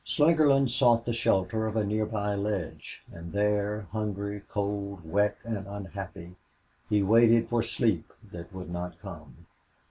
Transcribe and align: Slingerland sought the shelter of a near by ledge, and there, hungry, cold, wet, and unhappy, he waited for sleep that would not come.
Slingerland 0.03 0.71
sought 0.71 1.05
the 1.05 1.13
shelter 1.13 1.67
of 1.67 1.75
a 1.75 1.83
near 1.83 2.07
by 2.07 2.33
ledge, 2.33 3.03
and 3.11 3.31
there, 3.33 3.81
hungry, 3.91 4.41
cold, 4.49 5.07
wet, 5.07 5.37
and 5.43 5.67
unhappy, 5.67 6.37
he 6.89 7.03
waited 7.03 7.49
for 7.49 7.61
sleep 7.61 8.11
that 8.31 8.51
would 8.51 8.71
not 8.71 8.99
come. 8.99 9.35